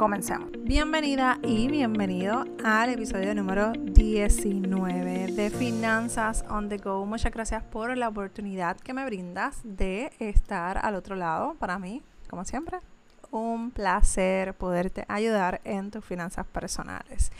[0.00, 0.48] Comencemos.
[0.60, 7.04] Bienvenida y bienvenido al episodio número 19 de Finanzas on the Go.
[7.04, 11.54] Muchas gracias por la oportunidad que me brindas de estar al otro lado.
[11.58, 12.78] Para mí, como siempre,
[13.30, 17.30] un placer poderte ayudar en tus finanzas personales.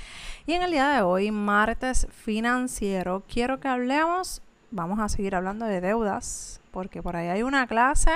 [0.44, 5.64] Y en el día de hoy, martes financiero, quiero que hablemos, vamos a seguir hablando
[5.64, 8.10] de deudas, porque por ahí hay una clase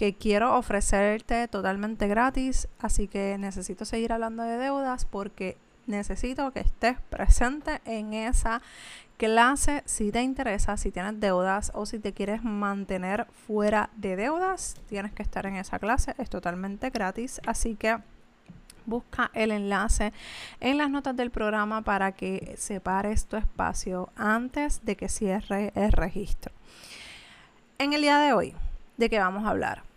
[0.00, 6.60] que quiero ofrecerte totalmente gratis, así que necesito seguir hablando de deudas porque necesito que
[6.60, 8.62] estés presente en esa
[9.18, 14.76] clase si te interesa, si tienes deudas o si te quieres mantener fuera de deudas,
[14.88, 17.98] tienes que estar en esa clase, es totalmente gratis, así que
[18.86, 20.14] busca el enlace
[20.60, 25.92] en las notas del programa para que separes tu espacio antes de que cierre el
[25.92, 26.54] registro.
[27.76, 28.54] En el día de hoy,
[28.96, 29.89] ¿de qué vamos a hablar?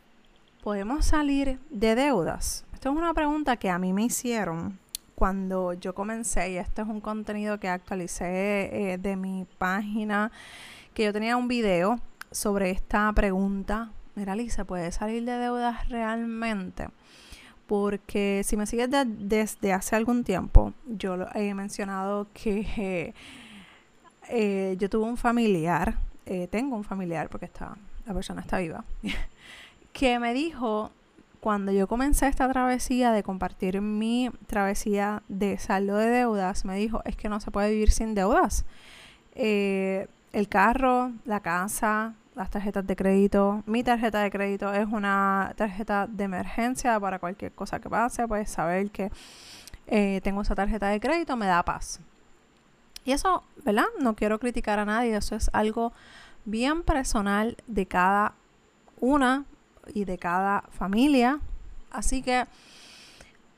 [0.64, 2.64] ¿Podemos salir de deudas?
[2.74, 4.80] Esto es una pregunta que a mí me hicieron
[5.14, 10.32] cuando yo comencé y este es un contenido que actualicé eh, de mi página,
[10.94, 12.00] que yo tenía un video
[12.32, 13.92] sobre esta pregunta.
[14.16, 16.88] Mira, Lisa, ¿puede salir de deudas realmente?
[17.68, 23.14] Porque si me sigues desde hace algún tiempo, yo he mencionado que
[24.30, 27.52] eh, yo tuve un familiar, eh, tengo un familiar porque
[28.06, 28.86] la persona está viva,
[29.94, 30.92] que me dijo
[31.40, 37.02] cuando yo comencé esta travesía de compartir mi travesía de saldo de deudas, me dijo,
[37.06, 38.66] es que no se puede vivir sin deudas.
[39.36, 43.62] Eh, el carro, la casa, las tarjetas de crédito.
[43.66, 48.50] Mi tarjeta de crédito es una tarjeta de emergencia para cualquier cosa que pase, pues
[48.50, 49.12] saber que
[49.88, 52.00] eh, tengo esa tarjeta de crédito me da paz.
[53.06, 53.86] Y eso, ¿verdad?
[54.00, 55.92] No quiero criticar a nadie, eso es algo
[56.46, 58.34] bien personal de cada
[59.02, 59.46] una
[59.94, 61.40] y de cada familia.
[61.92, 62.46] Así que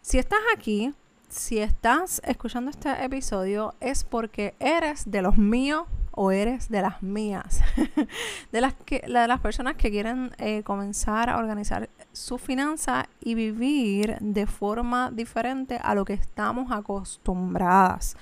[0.02, 0.94] si estás aquí,
[1.30, 7.04] si estás escuchando este episodio, es porque eres de los míos o eres de las
[7.04, 7.62] mías,
[8.52, 13.36] de las que de las personas que quieren eh, comenzar a organizar su finanza y
[13.36, 18.16] vivir de forma diferente a lo que estamos acostumbradas.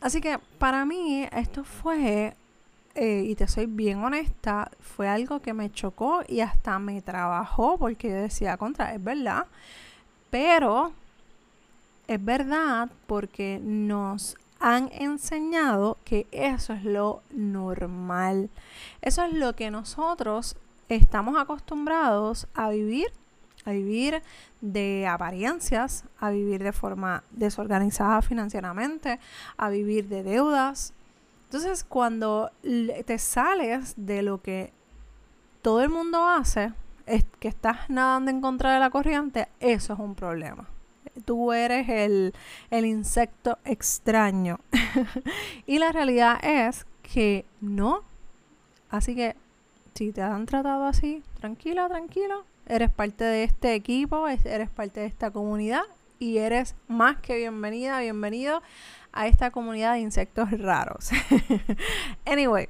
[0.00, 2.36] Así que para mí esto fue
[2.94, 7.76] eh, y te soy bien honesta, fue algo que me chocó y hasta me trabajó
[7.78, 9.46] porque yo decía, contra, es verdad,
[10.30, 10.92] pero
[12.06, 18.48] es verdad porque nos han enseñado que eso es lo normal.
[19.02, 20.56] Eso es lo que nosotros
[20.88, 23.06] estamos acostumbrados a vivir,
[23.64, 24.22] a vivir
[24.60, 29.18] de apariencias, a vivir de forma desorganizada financieramente,
[29.56, 30.94] a vivir de deudas,
[31.54, 34.72] entonces, cuando te sales de lo que
[35.62, 36.72] todo el mundo hace,
[37.06, 40.68] es que estás nadando en contra de la corriente, eso es un problema.
[41.24, 42.34] Tú eres el,
[42.70, 44.58] el insecto extraño.
[45.66, 48.02] y la realidad es que no.
[48.90, 49.36] Así que
[49.94, 55.06] si te han tratado así, tranquila, tranquilo, eres parte de este equipo, eres parte de
[55.06, 55.84] esta comunidad
[56.18, 58.60] y eres más que bienvenida, bienvenido
[59.14, 61.10] a esta comunidad de insectos raros.
[62.26, 62.68] anyway,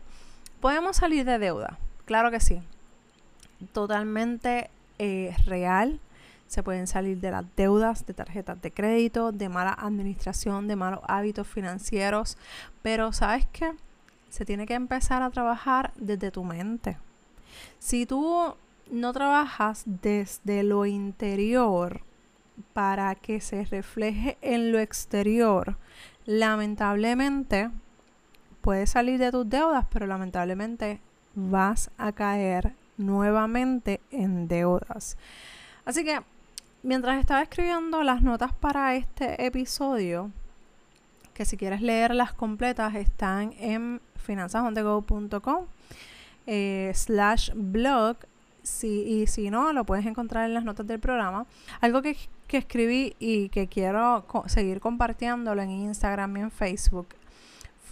[0.61, 1.79] ¿podemos salir de deuda?
[2.05, 2.63] Claro que sí.
[3.73, 6.01] Totalmente eh, real.
[6.47, 11.01] Se pueden salir de las deudas, de tarjetas de crédito, de mala administración, de malos
[11.09, 12.37] hábitos financieros.
[12.83, 13.73] Pero ¿sabes qué?
[14.29, 16.99] Se tiene que empezar a trabajar desde tu mente.
[17.79, 18.55] Si tú
[18.91, 22.03] no trabajas desde lo interior
[22.73, 25.77] para que se refleje en lo exterior,
[26.27, 27.71] lamentablemente
[28.61, 31.01] puedes salir de tus deudas, pero lamentablemente
[31.35, 35.17] vas a caer nuevamente en deudas.
[35.85, 36.21] Así que
[36.83, 40.31] mientras estaba escribiendo las notas para este episodio,
[41.35, 45.67] que si quieres leerlas completas están en finanzasondego.com
[46.47, 46.93] eh,
[48.83, 51.47] y si no, lo puedes encontrar en las notas del programa.
[51.81, 52.17] Algo que,
[52.53, 57.09] escribí y que quiero seguir compartiéndolo en Instagram y en Facebook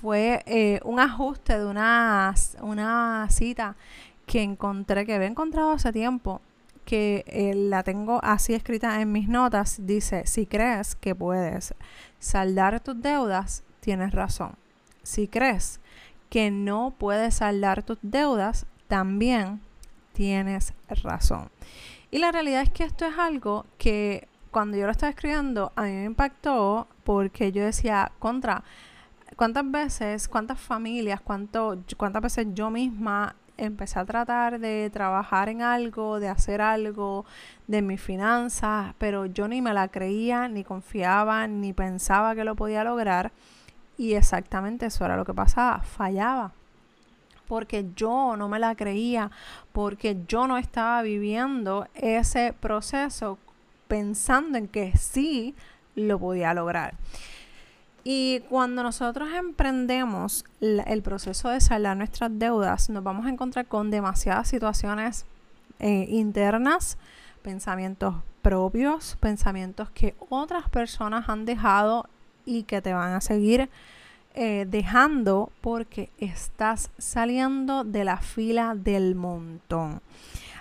[0.02, 3.76] fue eh, un ajuste de una, una cita
[4.26, 6.40] que encontré, que había encontrado hace tiempo,
[6.84, 9.76] que eh, la tengo así escrita en mis notas.
[9.86, 11.74] Dice, si crees que puedes
[12.18, 14.56] saldar tus deudas, tienes razón.
[15.04, 15.80] Si crees
[16.30, 19.60] que no puedes saldar tus deudas, también
[20.12, 21.50] tienes razón.
[22.10, 25.82] Y la realidad es que esto es algo que cuando yo lo estaba escribiendo a
[25.82, 28.62] mí me impactó porque yo decía, contra,
[29.34, 35.62] ¿cuántas veces, cuántas familias, cuánto, cuántas veces yo misma empecé a tratar de trabajar en
[35.62, 37.24] algo, de hacer algo
[37.66, 42.54] de mis finanzas, pero yo ni me la creía, ni confiaba, ni pensaba que lo
[42.54, 43.32] podía lograr.
[43.96, 46.52] Y exactamente eso era lo que pasaba, fallaba.
[47.48, 49.30] Porque yo no me la creía,
[49.72, 53.38] porque yo no estaba viviendo ese proceso
[53.92, 55.54] pensando en que sí
[55.96, 56.94] lo podía lograr.
[58.04, 63.90] Y cuando nosotros emprendemos el proceso de saldar nuestras deudas, nos vamos a encontrar con
[63.90, 65.26] demasiadas situaciones
[65.78, 66.96] eh, internas,
[67.42, 72.08] pensamientos propios, pensamientos que otras personas han dejado
[72.46, 73.68] y que te van a seguir
[74.32, 80.00] eh, dejando porque estás saliendo de la fila del montón.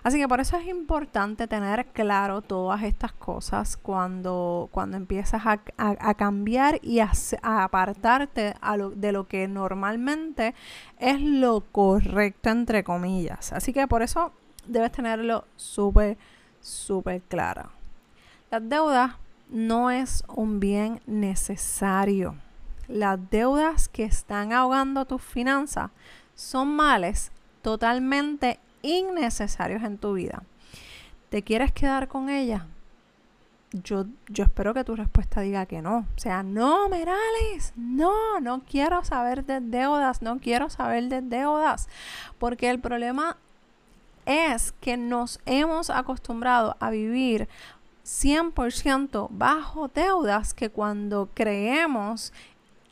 [0.03, 6.13] Así que por eso es importante tener claro todas estas cosas cuando, cuando empiezas a,
[6.15, 7.11] cambiar y a,
[7.43, 8.55] apartarte
[8.95, 10.55] de lo que normalmente
[10.97, 13.53] es lo correcto, entre comillas.
[13.53, 14.31] Así que por eso
[14.65, 16.17] debes tenerlo súper,
[16.61, 17.69] súper claro.
[18.49, 19.13] Las deudas
[19.49, 22.37] no es un bien necesario.
[22.87, 25.91] Las deudas que están ahogando tus finanzas
[26.33, 27.31] son males
[27.61, 30.43] totalmente innecesarios en tu vida.
[31.29, 32.67] ¿Te quieres quedar con ella?
[33.71, 35.99] Yo, yo espero que tu respuesta diga que no.
[35.99, 41.87] O sea, no, Merales, no, no quiero saber de deudas, no quiero saber de deudas.
[42.37, 43.37] Porque el problema
[44.25, 47.47] es que nos hemos acostumbrado a vivir
[48.05, 52.33] 100% bajo deudas que cuando creemos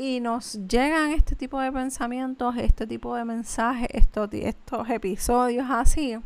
[0.02, 6.18] y nos llegan este tipo de pensamientos, este tipo de mensajes, estos, estos episodios así,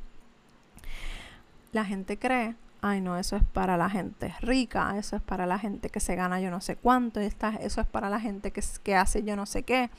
[1.71, 5.57] la gente cree, ay no, eso es para la gente rica, eso es para la
[5.57, 8.95] gente que se gana yo no sé cuánto, eso es para la gente que, que
[8.95, 9.89] hace yo no sé qué.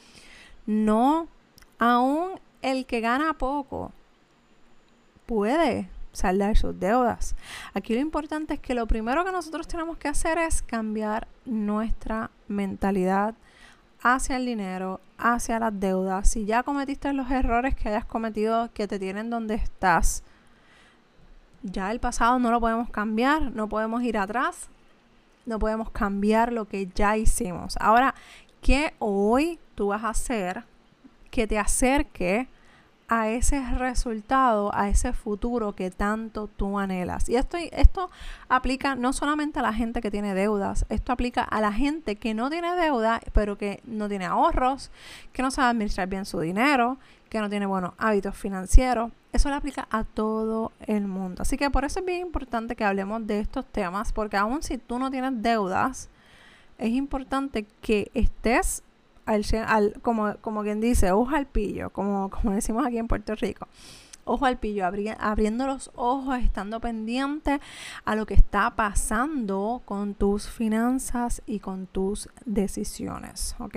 [0.67, 1.27] No,
[1.81, 3.91] aún el que gana poco
[5.27, 7.35] puede saldar sus deudas.
[7.75, 12.31] Aquí lo importante es que lo primero que nosotros tenemos que hacer es cambiar nuestra
[12.47, 13.35] mentalidad
[14.05, 16.31] hacia el dinero, hacia las deudas.
[16.31, 20.23] Si ya cometiste los errores que hayas cometido que te tienen donde estás,
[21.63, 24.69] ya el pasado no lo podemos cambiar, no podemos ir atrás,
[25.47, 27.77] no podemos cambiar lo que ya hicimos.
[27.81, 28.15] Ahora,
[28.61, 30.65] ¿qué hoy tú vas a hacer
[31.31, 32.47] que te acerque
[33.09, 37.29] a ese resultado, a ese futuro que tanto tú anhelas.
[37.29, 38.11] Y esto, esto
[38.49, 42.35] aplica no solamente a la gente que tiene deudas, esto aplica a la gente que
[42.35, 44.91] no tiene deuda, pero que no tiene ahorros,
[45.33, 46.97] que no sabe administrar bien su dinero,
[47.29, 49.13] que no tiene buenos hábitos financieros.
[49.33, 51.43] Eso le aplica a todo el mundo.
[51.43, 54.79] Así que por eso es bien importante que hablemos de estos temas, porque aun si
[54.79, 56.09] tú no tienes deudas,
[56.79, 58.83] es importante que estés
[59.27, 63.69] al, como, como quien dice, ojo al pillo, como, como decimos aquí en Puerto Rico.
[64.27, 67.61] Ojo al pillo, abriendo los ojos, estando pendiente
[68.07, 73.77] a lo que está pasando con tus finanzas y con tus decisiones, ¿ok?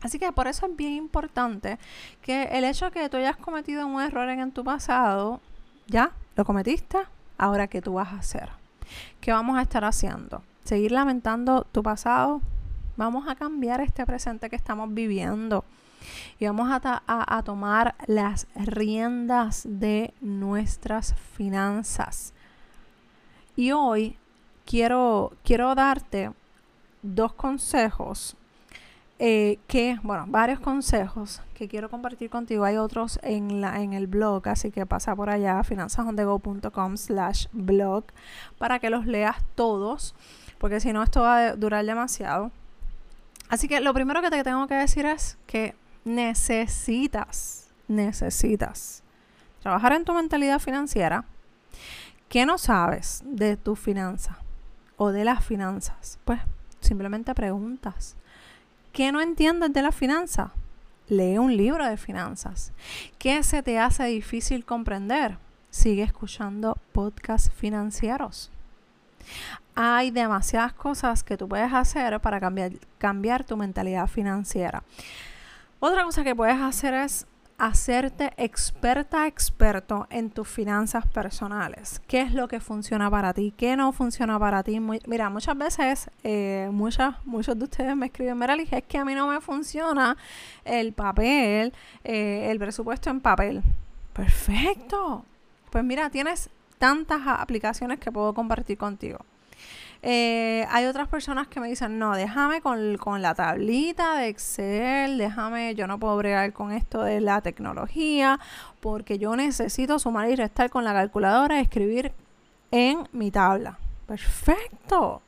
[0.00, 1.78] Así que por eso es bien importante
[2.22, 5.40] que el hecho de que tú hayas cometido un error en tu pasado,
[5.88, 6.98] ya, lo cometiste,
[7.38, 8.48] ahora qué tú vas a hacer.
[9.20, 10.42] ¿Qué vamos a estar haciendo?
[10.64, 12.40] ¿Seguir lamentando tu pasado?
[12.96, 15.64] Vamos a cambiar este presente que estamos viviendo
[16.38, 22.34] y vamos a, tomar las riendas de nuestras finanzas.
[23.56, 24.16] Y hoy
[24.64, 26.30] quiero, quiero darte
[27.02, 28.36] dos consejos
[29.18, 32.64] eh, que, bueno, varios consejos que quiero compartir contigo.
[32.64, 38.04] Hay otros en, la, en el blog, así que pasa por allá, finanzasondego.com slash blog,
[38.58, 40.14] para que los leas todos,
[40.58, 42.50] porque si no esto va a durar demasiado.
[43.54, 49.04] Así que lo primero que te tengo que decir es que necesitas, necesitas
[49.60, 51.24] trabajar en tu mentalidad financiera.
[52.28, 54.38] ¿Qué no sabes de tu finanza
[54.96, 56.18] o de las finanzas?
[56.24, 56.40] Pues
[56.80, 58.16] simplemente preguntas.
[58.92, 60.50] ¿Qué no entiendes de la finanza?
[61.06, 62.72] Lee un libro de finanzas.
[63.18, 65.38] ¿Qué se te hace difícil comprender?
[65.70, 68.50] Sigue escuchando podcasts financieros
[69.74, 74.82] hay demasiadas cosas que tú puedes hacer para cambiar, cambiar tu mentalidad financiera.
[75.80, 77.26] Otra cosa que puedes hacer es
[77.58, 82.00] hacerte experta, experto en tus finanzas personales.
[82.08, 83.52] ¿Qué es lo que funciona para ti?
[83.56, 84.80] ¿Qué no funciona para ti?
[84.80, 89.14] mira, muchas veces, eh, muchas, muchos de ustedes me escriben, mira, es que a mí
[89.14, 90.16] no me funciona
[90.64, 93.62] el papel, eh, el presupuesto en papel.
[94.12, 95.24] Perfecto.
[95.70, 99.18] Pues mira, tienes tantas aplicaciones que puedo compartir contigo.
[100.06, 105.16] Eh, hay otras personas que me dicen, no, déjame con, con, la tablita de Excel,
[105.16, 108.38] déjame, yo no puedo bregar con esto de la tecnología,
[108.80, 112.12] porque yo necesito sumar y restar con la calculadora y escribir
[112.70, 113.78] en mi tabla.
[114.06, 115.22] Perfecto.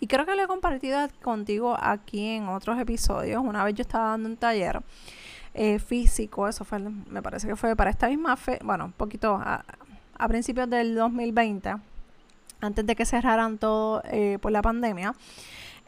[0.00, 3.42] Y creo que lo he compartido contigo aquí en otros episodios.
[3.44, 4.82] Una vez yo estaba dando un taller
[5.52, 9.34] eh, físico, eso fue, me parece que fue para esta misma fe, bueno, un poquito
[9.34, 9.64] a,
[10.20, 11.76] a principios del 2020
[12.60, 15.14] antes de que cerraran todo eh, por la pandemia,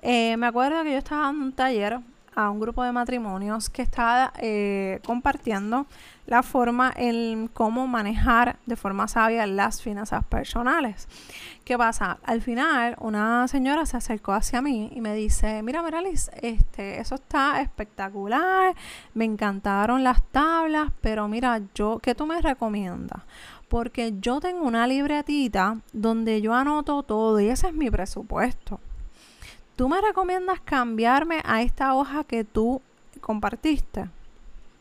[0.00, 2.00] eh, me acuerdo que yo estaba en un taller
[2.34, 5.86] a un grupo de matrimonios que estaba eh, compartiendo
[6.26, 11.08] la forma en cómo manejar de forma sabia las finanzas personales.
[11.64, 12.18] ¿Qué pasa?
[12.24, 17.16] Al final, una señora se acercó hacia mí y me dice, mira, Meralis, este, eso
[17.16, 18.74] está espectacular,
[19.14, 23.22] me encantaron las tablas, pero mira, yo, ¿qué tú me recomiendas?
[23.72, 28.78] porque yo tengo una libretita donde yo anoto todo y ese es mi presupuesto.
[29.76, 32.82] ¿Tú me recomiendas cambiarme a esta hoja que tú
[33.22, 34.10] compartiste?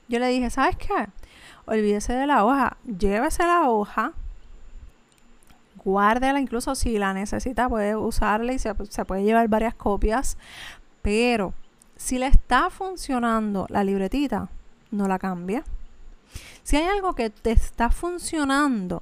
[0.10, 1.07] Yo le dije, ¿sabes qué?
[1.72, 4.12] Olvídese de la hoja, llévese la hoja,
[5.84, 10.38] guárdela, incluso si la necesita puede usarla y se, puede llevar varias copias,
[11.01, 11.54] pero
[11.96, 14.50] si le está funcionando la libretita,
[14.92, 15.63] no la cambie
[16.63, 19.01] si hay algo que te está funcionando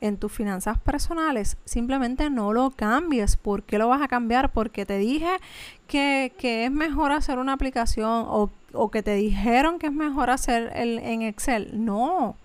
[0.00, 3.36] en tus finanzas personales, simplemente no lo cambies.
[3.36, 4.52] ¿Por qué lo vas a cambiar?
[4.52, 5.38] Porque te dije
[5.86, 8.50] que, es mejor hacer una aplicación o,
[8.90, 11.84] que te dijeron que es mejor hacer el, en Excel.
[11.84, 12.36] No.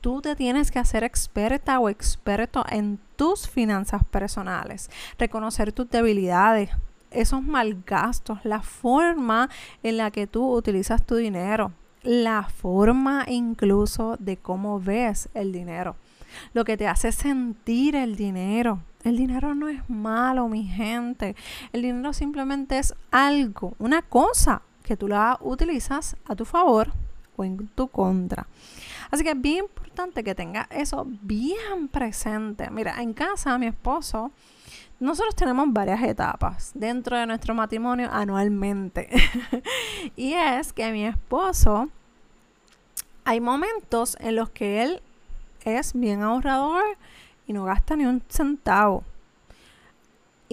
[0.00, 6.70] Tú te tienes que hacer experta o experto en tus finanzas personales, reconocer tus debilidades,
[7.10, 9.48] esos malgastos, la forma
[9.82, 11.72] en la que tú utilizas tu dinero
[12.02, 15.96] la forma incluso de cómo ves el dinero,
[16.52, 18.80] lo que te hace sentir el dinero.
[19.04, 21.34] El dinero no es malo, mi gente.
[21.72, 26.90] El dinero simplemente es algo, una cosa que tú la utilizas a tu favor
[27.36, 28.46] o en tu contra.
[29.10, 32.70] Así que es bien importante que tengas eso bien presente.
[32.70, 34.30] Mira, en casa mi esposo,
[35.00, 39.08] nosotros tenemos varias etapas dentro de nuestro matrimonio anualmente.
[40.16, 41.88] y es que mi esposo,
[43.24, 45.02] hay momentos en los que él
[45.64, 46.84] es bien ahorrador
[47.46, 49.04] y no gasta ni un centavo.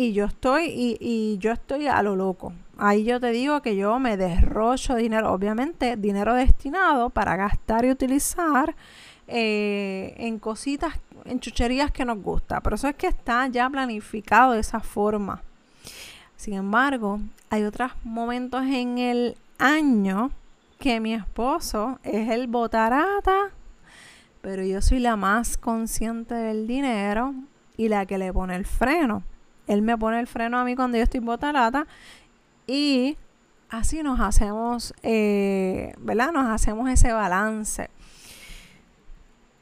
[0.01, 2.53] Y yo estoy, y, y yo estoy a lo loco.
[2.77, 7.91] Ahí yo te digo que yo me derrocho dinero, obviamente dinero destinado para gastar y
[7.91, 8.77] utilizar
[9.27, 10.93] eh, en cositas,
[11.25, 12.61] en chucherías que nos gusta.
[12.61, 15.43] Pero eso es que está ya planificado de esa forma.
[16.37, 20.31] Sin embargo, hay otros momentos en el año
[20.79, 23.51] que mi esposo es el botarata,
[24.39, 27.33] pero yo soy la más consciente del dinero
[27.75, 29.23] y la que le pone el freno.
[29.69, 31.85] Él me pone el freno a mí cuando yo estoy botarata
[32.65, 33.17] y
[33.69, 36.31] así nos hacemos, eh, ¿verdad?
[36.33, 37.89] Nos hacemos ese balance.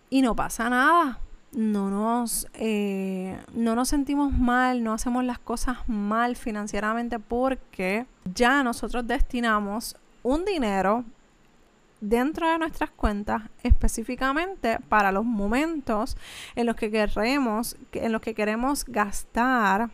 [0.09, 1.19] Y no pasa nada.
[1.51, 8.63] No nos, eh, no nos sentimos mal, no hacemos las cosas mal financieramente porque ya
[8.63, 11.03] nosotros destinamos un dinero
[11.99, 16.17] dentro de nuestras cuentas específicamente para los momentos
[16.55, 19.89] en los que queremos, en los que queremos gastar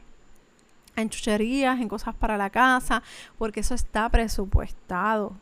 [0.96, 3.02] en chucherías, en cosas para la casa,
[3.38, 5.36] porque eso está presupuestado.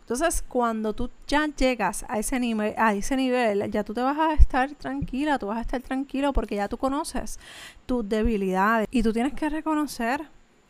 [0.00, 4.18] Entonces, cuando tú ya llegas a ese nivel, a ese nivel, ya tú te vas
[4.18, 7.38] a estar tranquila, tú vas a estar tranquilo porque ya tú conoces
[7.86, 10.28] tus debilidades y tú tienes que reconocer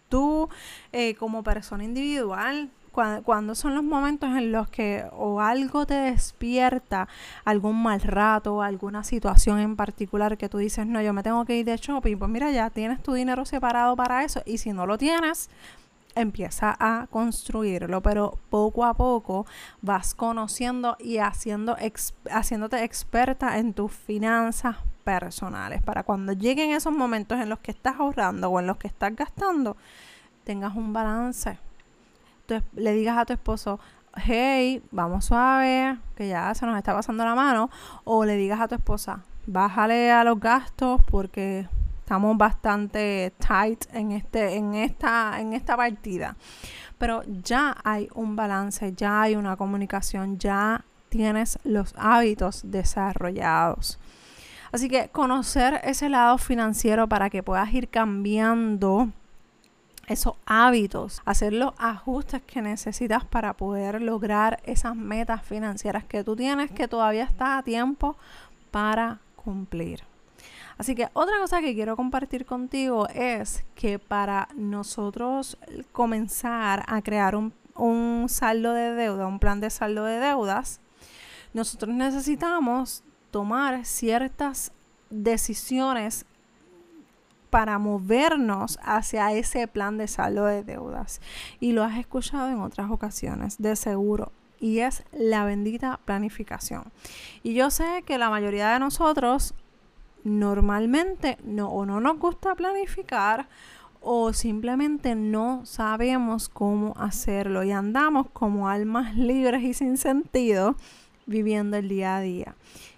[0.08, 0.48] tú
[0.92, 7.08] eh, como persona individual cuando, son los momentos en los que o algo te despierta,
[7.44, 11.58] algún mal rato, alguna situación en particular que tú dices, no, yo me tengo que
[11.58, 14.86] ir de shopping, pues mira, ya tienes tu dinero separado para eso y si no
[14.86, 15.50] lo tienes,
[16.14, 19.46] empieza a construirlo, pero poco a poco
[19.82, 21.76] vas conociendo y haciendo
[22.30, 27.96] haciéndote experta en tus finanzas personales para cuando lleguen esos momentos en los que estás
[27.98, 29.76] ahorrando o en los que estás gastando,
[30.44, 31.58] tengas un balance
[32.74, 33.80] le digas a tu esposo,
[34.16, 37.70] hey, vamos suave, que ya se nos está pasando la mano,
[38.04, 41.68] o le digas a tu esposa, bájale a los gastos porque
[42.00, 46.36] estamos bastante tight en este en esta en esta partida.
[46.98, 53.98] Pero ya hay un balance, ya hay una comunicación, ya tienes los hábitos desarrollados.
[54.72, 59.08] Así que conocer ese lado financiero para que puedas ir cambiando
[60.06, 66.36] esos hábitos, hacer los ajustes que necesitas para poder lograr esas metas financieras que tú
[66.36, 68.16] tienes, que todavía está a tiempo
[68.70, 70.02] para cumplir.
[70.76, 75.56] Así que otra cosa que quiero compartir contigo es que para nosotros
[75.92, 80.80] comenzar a crear un, un saldo de deuda, un plan de saldo de deudas,
[81.52, 84.72] nosotros necesitamos tomar ciertas
[85.10, 86.26] decisiones
[87.54, 91.20] para movernos hacia ese plan de saldo de deudas.
[91.60, 94.32] Y lo has escuchado en otras ocasiones, de seguro.
[94.58, 96.82] Y es la bendita planificación.
[97.44, 99.54] Y yo sé que la mayoría de nosotros
[100.24, 103.46] normalmente no o no nos gusta planificar
[104.00, 110.74] o simplemente no sabemos cómo hacerlo y andamos como almas libres y sin sentido
[111.26, 112.56] viviendo el día a día.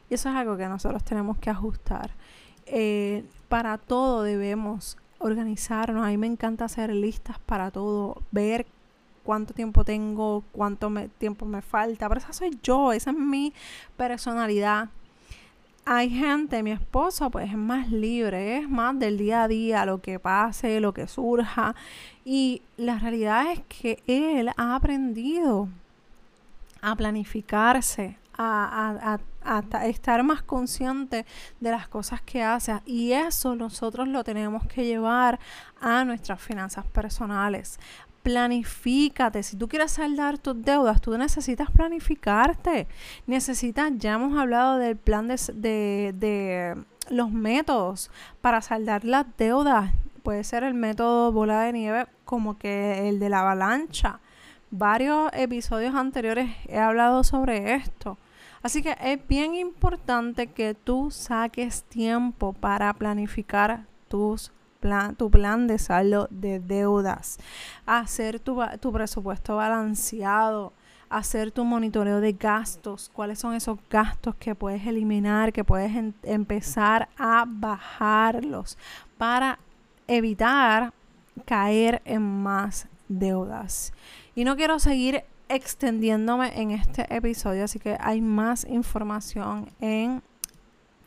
[0.08, 2.12] Y eso es algo que nosotros tenemos que ajustar.
[2.64, 6.04] Eh, para todo debemos organizarnos.
[6.04, 8.66] A mí me encanta hacer listas para todo, ver
[9.22, 12.08] cuánto tiempo tengo, cuánto tiempo me falta.
[12.08, 13.52] Pero esa soy yo, esa es mi
[13.96, 14.88] personalidad.
[15.84, 20.00] Hay gente, mi esposo pues es más libre, es más del día a día, lo
[20.00, 21.76] que pase, lo que surja.
[22.24, 25.68] Y la realidad es que él ha aprendido
[26.82, 29.18] a planificarse, a,
[29.84, 31.24] estar más consciente
[31.60, 32.80] de las cosas que hace.
[32.84, 35.38] Y eso nosotros lo tenemos que llevar
[35.80, 37.78] a nuestras finanzas personales.
[38.22, 39.42] Planifícate.
[39.42, 42.88] Si tú quieres saldar tus deudas, tú necesitas planificarte.
[43.26, 46.76] Necesitas, ya hemos hablado del plan de, de, de
[47.08, 49.92] los métodos para saldar las deudas.
[50.24, 54.20] Puede ser el método bola de nieve como que el de la avalancha
[54.70, 58.18] varios episodios anteriores he hablado sobre esto.
[58.66, 65.68] Así que es bien importante que tú saques tiempo para planificar tus plan, tu plan
[65.68, 67.38] de saldo de deudas,
[67.86, 70.72] hacer tu, tu presupuesto balanceado,
[71.08, 75.92] hacer tu monitoreo de gastos, cuáles son esos gastos que puedes eliminar, que puedes
[76.24, 78.76] empezar a bajarlos
[79.16, 79.60] para
[80.08, 80.92] evitar
[81.44, 83.92] caer en más deudas.
[84.34, 90.22] Y no quiero seguir extendiéndome en este episodio, así que hay más información en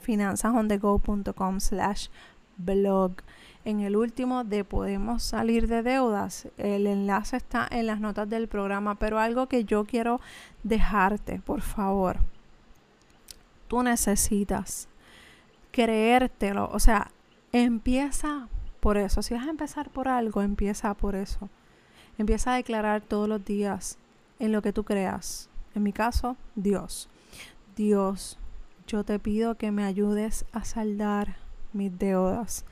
[0.01, 2.07] finanzasondego.com slash
[2.57, 3.13] blog.
[3.65, 8.47] En el último de Podemos salir de deudas, el enlace está en las notas del
[8.47, 10.21] programa, pero algo que yo quiero
[10.63, 12.17] dejarte, por favor.
[13.67, 14.87] Tú necesitas
[15.71, 17.11] creértelo, o sea,
[17.51, 18.47] empieza
[18.79, 19.21] por eso.
[19.21, 21.49] Si vas a empezar por algo, empieza por eso.
[22.17, 23.97] Empieza a declarar todos los días
[24.39, 25.49] en lo que tú creas.
[25.75, 27.09] En mi caso, Dios.
[27.75, 28.37] Dios,
[28.87, 31.37] yo te pido que me ayudes a saldar
[31.73, 32.65] mis deudas.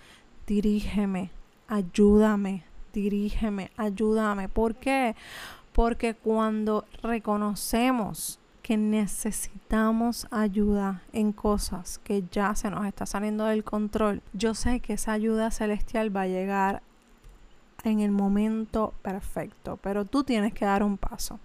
[0.48, 1.32] Dirígeme,
[1.68, 4.50] ayúdame, dirígeme, ayúdame.
[4.50, 5.16] ¿Por qué?
[5.74, 13.64] Porque cuando reconocemos que necesitamos ayuda en cosas que ya se nos está saliendo del
[13.64, 16.82] control, yo sé que esa ayuda celestial va a llegar
[17.84, 21.40] en el momento perfecto, pero tú tienes que dar un paso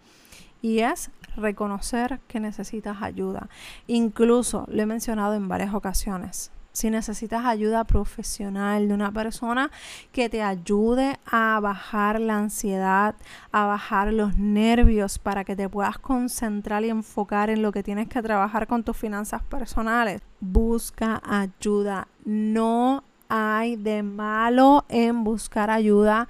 [0.62, 3.48] y es reconocer que necesitas ayuda.
[3.86, 6.52] Incluso lo he mencionado en varias ocasiones.
[6.72, 9.70] Si necesitas ayuda profesional de una persona
[10.10, 13.14] que te ayude a bajar la ansiedad,
[13.50, 18.08] a bajar los nervios para que te puedas concentrar y enfocar en lo que tienes
[18.08, 22.08] que trabajar con tus finanzas personales, busca ayuda.
[22.24, 26.28] No hay de malo en buscar ayuda?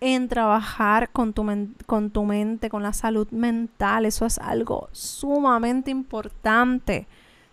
[0.00, 1.46] En trabajar con tu,
[1.86, 4.06] con tu mente, con la salud mental.
[4.06, 7.06] Eso es algo sumamente importante.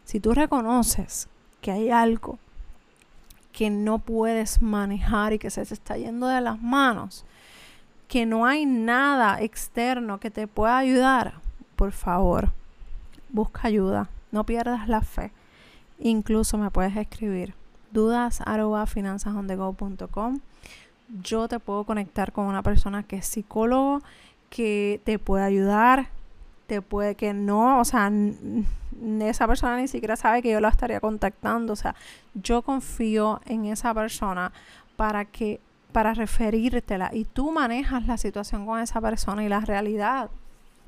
[0.03, 1.27] Si tú reconoces
[1.61, 2.37] que hay algo
[3.51, 7.25] que no puedes manejar y que se te está yendo de las manos,
[8.07, 11.35] que no hay nada externo que te pueda ayudar,
[11.75, 12.51] por favor,
[13.29, 14.09] busca ayuda.
[14.31, 15.31] No pierdas la fe.
[15.99, 17.53] Incluso me puedes escribir
[17.91, 20.39] dudas arroba finanzasondego.com
[21.21, 24.01] yo te puedo conectar con una persona que es psicólogo,
[24.49, 26.09] que te puede ayudar,
[26.67, 28.11] te puede que no, o sea,
[29.21, 31.95] esa persona ni siquiera sabe que yo la estaría contactando, o sea,
[32.33, 34.51] yo confío en esa persona
[34.95, 35.59] para que
[35.91, 40.29] para referírtela y tú manejas la situación con esa persona y la realidad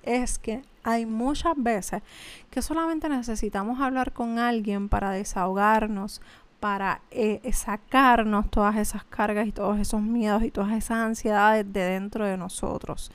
[0.03, 2.01] es que hay muchas veces
[2.49, 6.21] que solamente necesitamos hablar con alguien para desahogarnos,
[6.59, 11.81] para eh, sacarnos todas esas cargas y todos esos miedos y todas esas ansiedades de
[11.81, 13.11] dentro de nosotros.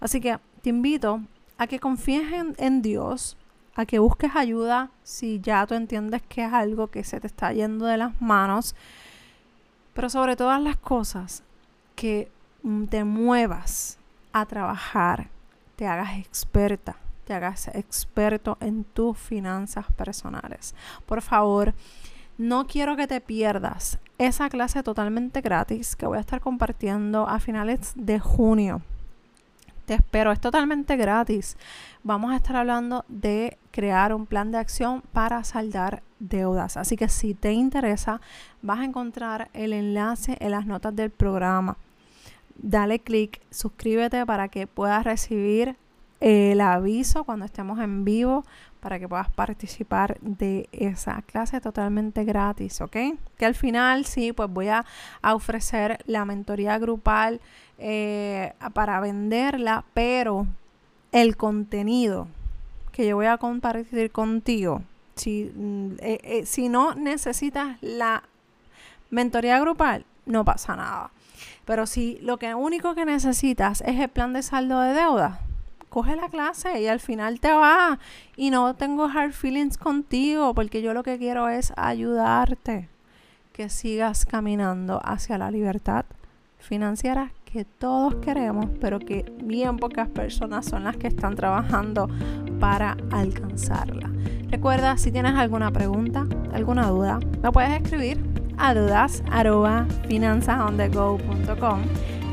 [0.00, 1.20] Así que te invito
[1.58, 3.36] a que confíes en, en Dios,
[3.74, 7.52] a que busques ayuda si ya tú entiendes que es algo que se te está
[7.52, 8.74] yendo de las manos,
[9.92, 11.42] pero sobre todas las cosas,
[11.94, 12.30] que
[12.62, 13.98] mm, te muevas
[14.32, 15.30] a trabajar,
[15.76, 20.74] te hagas experta, te hagas experto en tus finanzas personales.
[21.06, 21.74] Por favor,
[22.38, 27.40] no quiero que te pierdas esa clase totalmente gratis que voy a estar compartiendo a
[27.40, 28.82] finales de junio.
[29.86, 31.56] Te espero, es totalmente gratis.
[32.02, 36.78] Vamos a estar hablando de crear un plan de acción para saldar deudas.
[36.78, 38.20] Así que si te interesa,
[38.62, 41.76] vas a encontrar el enlace en las notas del programa.
[42.56, 45.76] Dale clic, suscríbete para que puedas recibir
[46.24, 48.46] el aviso cuando estemos en vivo
[48.80, 52.96] para que puedas participar de esa clase totalmente gratis, ¿ok?
[53.36, 54.86] Que al final sí, pues voy a,
[55.22, 57.42] ofrecer la mentoría grupal
[57.76, 60.46] eh, para venderla, pero
[61.12, 62.26] el contenido
[62.90, 64.80] que yo voy a compartir contigo,
[65.16, 68.22] si, mm, eh, eh, si no necesitas la
[69.10, 71.10] mentoría grupal, no pasa nada.
[71.66, 75.43] Pero si lo que único que necesitas es el plan de saldo de deuda,
[75.94, 78.00] coge la clase y al final te va.
[78.36, 82.88] Y no tengo hard feelings contigo porque yo lo que quiero es ayudarte.
[83.52, 86.04] Que sigas caminando hacia la libertad
[86.58, 92.08] financiera que todos queremos, pero que bien pocas personas son las que están trabajando
[92.58, 94.10] para alcanzarla.
[94.50, 98.20] Recuerda, si tienes alguna pregunta, alguna duda, lo puedes escribir
[98.58, 99.22] a dudas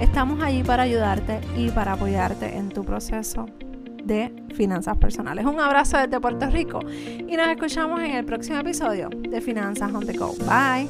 [0.01, 3.45] Estamos allí para ayudarte y para apoyarte en tu proceso
[4.03, 5.45] de finanzas personales.
[5.45, 10.05] Un abrazo desde Puerto Rico y nos escuchamos en el próximo episodio de Finanzas on
[10.05, 10.33] the Go.
[10.39, 10.89] Bye.